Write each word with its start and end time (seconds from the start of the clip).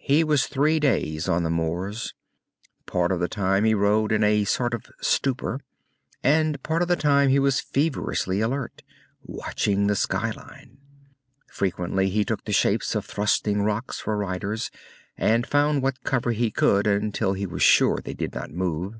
He 0.00 0.24
was 0.24 0.48
three 0.48 0.80
days 0.80 1.28
on 1.28 1.44
the 1.44 1.48
moors. 1.48 2.12
Part 2.86 3.12
of 3.12 3.20
the 3.20 3.28
time 3.28 3.62
he 3.62 3.72
rode 3.72 4.10
in 4.10 4.24
a 4.24 4.42
sort 4.44 4.74
of 4.74 4.86
stupor, 5.00 5.60
and 6.24 6.60
part 6.64 6.82
of 6.82 6.88
the 6.88 6.96
time 6.96 7.28
he 7.28 7.38
was 7.38 7.60
feverishly 7.60 8.40
alert, 8.40 8.82
watching 9.22 9.86
the 9.86 9.94
skyline. 9.94 10.78
Frequently 11.52 12.08
he 12.08 12.24
took 12.24 12.46
the 12.46 12.52
shapes 12.52 12.96
of 12.96 13.04
thrusting 13.04 13.62
rocks 13.62 14.00
for 14.00 14.16
riders, 14.16 14.72
and 15.16 15.46
found 15.46 15.84
what 15.84 16.02
cover 16.02 16.32
he 16.32 16.50
could 16.50 16.88
until 16.88 17.34
he 17.34 17.46
was 17.46 17.62
sure 17.62 18.00
they 18.02 18.14
did 18.14 18.34
not 18.34 18.50
move. 18.50 18.96